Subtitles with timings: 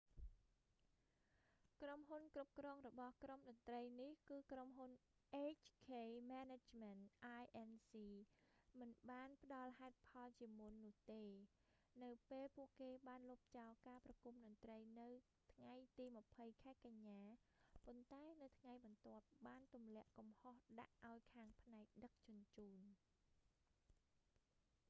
[1.81, 4.91] ក្រុមហ៊ុនគ្រប់គ្រងរបស់ក្រុមតន្រ្តីនេះ គឺក្រុមហ៊ុន
[5.57, 5.89] hk
[6.31, 7.01] management
[7.65, 7.85] inc
[8.79, 11.23] មិនបានផ្តល់ហេតុផលជាមុននោះទេ
[12.03, 15.07] នៅពេលពួកគេបានលុបចោលការប្រគុំតន្ត្រីនៅ
[15.53, 17.17] ថ្ងៃទី 20 ខែកញ្ញា
[17.85, 22.81] ប៉ុន្តែនៅថ្ងៃបន្ទាប់បានទម្លាក់កំហុសដាក់ឱ្យខាងផ្នែកដឹកជញ្ជូន